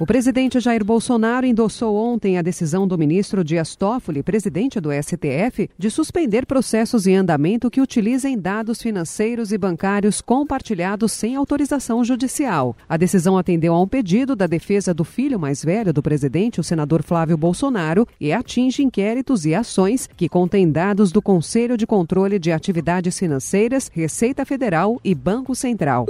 O 0.00 0.06
presidente 0.06 0.58
Jair 0.60 0.82
Bolsonaro 0.82 1.44
endossou 1.44 1.94
ontem 1.94 2.38
a 2.38 2.42
decisão 2.42 2.88
do 2.88 2.96
ministro 2.96 3.44
Dias 3.44 3.76
Toffoli, 3.76 4.22
presidente 4.22 4.80
do 4.80 4.88
STF, 4.90 5.68
de 5.76 5.90
suspender 5.90 6.46
processos 6.46 7.06
em 7.06 7.16
andamento 7.16 7.70
que 7.70 7.82
utilizem 7.82 8.38
dados 8.38 8.80
financeiros 8.80 9.52
e 9.52 9.58
bancários 9.58 10.22
compartilhados 10.22 11.12
sem 11.12 11.36
autorização 11.36 12.02
judicial. 12.02 12.74
A 12.88 12.96
decisão 12.96 13.36
atendeu 13.36 13.74
a 13.74 13.82
um 13.82 13.86
pedido 13.86 14.34
da 14.34 14.46
defesa 14.46 14.94
do 14.94 15.04
filho 15.04 15.38
mais 15.38 15.62
velho 15.62 15.92
do 15.92 16.02
presidente, 16.02 16.60
o 16.60 16.64
senador 16.64 17.02
Flávio 17.02 17.36
Bolsonaro, 17.36 18.08
e 18.18 18.32
atinge 18.32 18.82
inquéritos 18.82 19.44
e 19.44 19.54
ações 19.54 20.08
que 20.16 20.30
contêm 20.30 20.72
dados 20.72 21.12
do 21.12 21.20
Conselho 21.20 21.76
de 21.76 21.86
Controle 21.86 22.38
de 22.38 22.50
Atividades 22.50 23.18
Financeiras, 23.18 23.90
Receita 23.92 24.46
Federal 24.46 24.98
e 25.04 25.14
Banco 25.14 25.54
Central. 25.54 26.06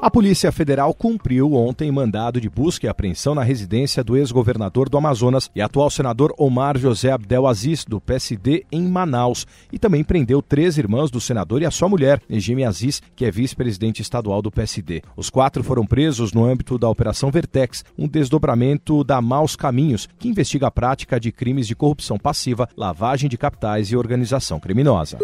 A 0.00 0.08
Polícia 0.08 0.52
Federal 0.52 0.94
cumpriu 0.94 1.54
ontem 1.54 1.90
mandado 1.90 2.40
de 2.40 2.48
busca 2.48 2.86
e 2.86 2.88
apreensão 2.88 3.34
na 3.34 3.42
residência 3.42 4.04
do 4.04 4.16
ex-governador 4.16 4.88
do 4.88 4.96
Amazonas 4.96 5.50
e 5.56 5.60
atual 5.60 5.90
senador 5.90 6.32
Omar 6.38 6.78
José 6.78 7.10
Abdelaziz, 7.10 7.84
do 7.84 8.00
PSD, 8.00 8.64
em 8.70 8.86
Manaus. 8.86 9.44
E 9.72 9.78
também 9.78 10.04
prendeu 10.04 10.40
três 10.40 10.78
irmãs 10.78 11.10
do 11.10 11.20
senador 11.20 11.62
e 11.62 11.66
a 11.66 11.70
sua 11.72 11.88
mulher, 11.88 12.22
Negime 12.28 12.64
Aziz, 12.64 13.02
que 13.16 13.24
é 13.24 13.30
vice-presidente 13.30 14.00
estadual 14.00 14.40
do 14.40 14.52
PSD. 14.52 15.02
Os 15.16 15.30
quatro 15.30 15.64
foram 15.64 15.84
presos 15.84 16.32
no 16.32 16.44
âmbito 16.44 16.78
da 16.78 16.88
Operação 16.88 17.32
Vertex, 17.32 17.84
um 17.98 18.06
desdobramento 18.06 19.02
da 19.02 19.20
Maus 19.20 19.56
Caminhos, 19.56 20.08
que 20.16 20.28
investiga 20.28 20.68
a 20.68 20.70
prática 20.70 21.18
de 21.18 21.32
crimes 21.32 21.66
de 21.66 21.74
corrupção 21.74 22.16
passiva, 22.16 22.68
lavagem 22.76 23.28
de 23.28 23.36
capitais 23.36 23.90
e 23.90 23.96
organização 23.96 24.60
criminosa 24.60 25.18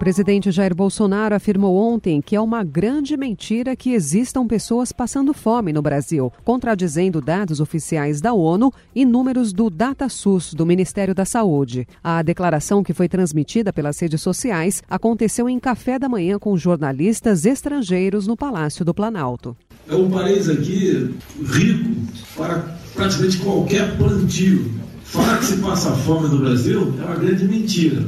presidente 0.00 0.50
Jair 0.50 0.74
Bolsonaro 0.74 1.34
afirmou 1.34 1.76
ontem 1.76 2.22
que 2.22 2.34
é 2.34 2.40
uma 2.40 2.64
grande 2.64 3.18
mentira 3.18 3.76
que 3.76 3.92
existam 3.92 4.46
pessoas 4.46 4.92
passando 4.92 5.34
fome 5.34 5.74
no 5.74 5.82
Brasil, 5.82 6.32
contradizendo 6.42 7.20
dados 7.20 7.60
oficiais 7.60 8.18
da 8.18 8.32
ONU 8.32 8.72
e 8.94 9.04
números 9.04 9.52
do 9.52 9.68
DataSUS, 9.68 10.54
do 10.54 10.64
Ministério 10.64 11.14
da 11.14 11.26
Saúde. 11.26 11.86
A 12.02 12.22
declaração, 12.22 12.82
que 12.82 12.94
foi 12.94 13.10
transmitida 13.10 13.74
pelas 13.74 14.00
redes 14.00 14.22
sociais, 14.22 14.82
aconteceu 14.88 15.50
em 15.50 15.60
café 15.60 15.98
da 15.98 16.08
manhã 16.08 16.38
com 16.38 16.56
jornalistas 16.56 17.44
estrangeiros 17.44 18.26
no 18.26 18.38
Palácio 18.38 18.86
do 18.86 18.94
Planalto. 18.94 19.54
É 19.86 19.94
um 19.94 20.08
país 20.08 20.48
aqui 20.48 21.14
rico 21.44 21.90
para 22.34 22.74
praticamente 22.94 23.36
qualquer 23.36 23.98
plantio. 23.98 24.64
Falar 25.04 25.36
que 25.36 25.44
se 25.44 25.58
passa 25.58 25.90
fome 25.90 26.26
no 26.28 26.38
Brasil 26.38 26.94
é 26.98 27.04
uma 27.04 27.16
grande 27.16 27.44
mentira. 27.44 28.02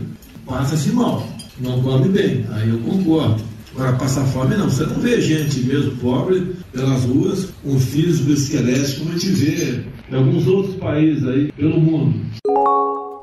Passa-se 0.46 0.90
mal 0.90 1.22
não 1.60 1.82
come 1.82 2.08
bem, 2.08 2.44
aí 2.50 2.68
eu 2.68 2.78
concordo. 2.78 3.42
Agora, 3.74 3.92
passar 3.94 4.24
fome 4.26 4.54
não. 4.54 4.68
Você 4.68 4.84
não 4.84 4.96
vê 4.96 5.20
gente 5.20 5.60
mesmo 5.60 5.96
pobre 5.96 6.54
pelas 6.72 7.04
ruas 7.04 7.48
com 7.62 7.78
físico 7.78 8.30
esquelético 8.30 9.00
como 9.00 9.14
a 9.14 9.18
gente 9.18 9.32
vê 9.32 9.80
em 10.10 10.14
alguns 10.14 10.46
outros 10.46 10.76
países 10.76 11.26
aí 11.26 11.50
pelo 11.52 11.80
mundo. 11.80 12.20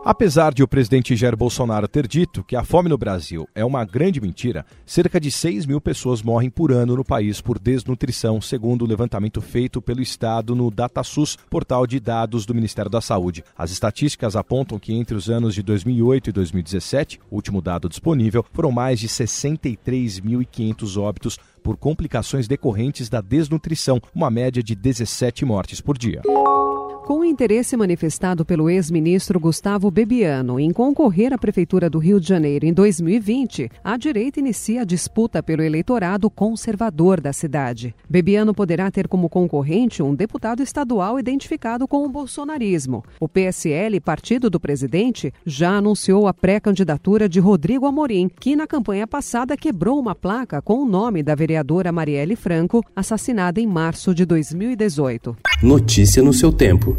Apesar 0.03 0.53
de 0.53 0.63
o 0.63 0.67
presidente 0.67 1.13
Jair 1.13 1.35
Bolsonaro 1.35 1.85
ter 1.85 2.07
dito 2.07 2.41
que 2.41 2.55
a 2.55 2.63
fome 2.63 2.87
no 2.87 2.97
Brasil 2.97 3.45
é 3.53 3.65
uma 3.65 3.83
grande 3.83 4.21
mentira, 4.21 4.65
cerca 4.85 5.19
de 5.19 5.29
6 5.29 5.65
mil 5.65 5.81
pessoas 5.81 6.21
morrem 6.21 6.49
por 6.49 6.71
ano 6.71 6.95
no 6.95 7.03
país 7.03 7.41
por 7.41 7.59
desnutrição, 7.59 8.39
segundo 8.39 8.83
o 8.83 8.87
levantamento 8.87 9.41
feito 9.41 9.81
pelo 9.81 10.01
Estado 10.01 10.55
no 10.55 10.71
DataSUS, 10.71 11.37
portal 11.49 11.85
de 11.85 11.99
dados 11.99 12.45
do 12.45 12.55
Ministério 12.55 12.89
da 12.89 13.01
Saúde. 13.01 13.43
As 13.57 13.71
estatísticas 13.71 14.37
apontam 14.37 14.79
que 14.79 14.93
entre 14.93 15.17
os 15.17 15.29
anos 15.29 15.53
de 15.53 15.61
2008 15.61 16.29
e 16.29 16.33
2017, 16.33 17.19
último 17.29 17.61
dado 17.61 17.89
disponível, 17.89 18.45
foram 18.53 18.71
mais 18.71 19.01
de 19.01 19.09
63.500 19.09 20.97
óbitos 20.97 21.37
por 21.61 21.75
complicações 21.75 22.47
decorrentes 22.47 23.09
da 23.09 23.19
desnutrição, 23.19 23.99
uma 24.15 24.31
média 24.31 24.63
de 24.63 24.75
17 24.75 25.43
mortes 25.43 25.81
por 25.81 25.97
dia. 25.97 26.21
Com 27.09 27.21
o 27.21 27.25
interesse 27.25 27.75
manifestado 27.75 28.45
pelo 28.45 28.69
ex-ministro 28.69 29.39
Gustavo 29.39 29.89
Bebiano 29.89 30.59
em 30.59 30.71
concorrer 30.71 31.33
à 31.33 31.39
Prefeitura 31.39 31.89
do 31.89 31.97
Rio 31.97 32.19
de 32.19 32.27
Janeiro 32.27 32.67
em 32.67 32.71
2020, 32.71 33.67
a 33.83 33.97
direita 33.97 34.39
inicia 34.39 34.83
a 34.83 34.85
disputa 34.85 35.41
pelo 35.41 35.63
eleitorado 35.63 36.29
conservador 36.29 37.19
da 37.19 37.33
cidade. 37.33 37.95
Bebiano 38.07 38.53
poderá 38.53 38.91
ter 38.91 39.07
como 39.07 39.27
concorrente 39.27 40.03
um 40.03 40.13
deputado 40.13 40.61
estadual 40.61 41.19
identificado 41.19 41.87
com 41.87 42.05
o 42.05 42.09
bolsonarismo. 42.09 43.03
O 43.19 43.27
PSL, 43.27 43.99
partido 43.99 44.47
do 44.47 44.59
presidente, 44.59 45.33
já 45.43 45.77
anunciou 45.77 46.27
a 46.27 46.33
pré-candidatura 46.33 47.27
de 47.27 47.39
Rodrigo 47.39 47.87
Amorim, 47.87 48.29
que 48.39 48.55
na 48.55 48.67
campanha 48.67 49.07
passada 49.07 49.57
quebrou 49.57 49.99
uma 49.99 50.13
placa 50.13 50.61
com 50.61 50.83
o 50.83 50.85
nome 50.85 51.23
da 51.23 51.33
vereadora 51.33 51.91
Marielle 51.91 52.35
Franco, 52.35 52.85
assassinada 52.95 53.59
em 53.59 53.65
março 53.65 54.13
de 54.13 54.25
2018. 54.25 55.35
Notícia 55.63 56.21
no 56.21 56.31
seu 56.31 56.53
tempo 56.53 56.98